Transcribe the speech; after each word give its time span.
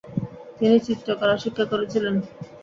তিনি 0.57 0.77
চিত্রকলা 0.87 1.35
শিক্ষা 1.37 1.65
করেছিলেন। 1.71 2.15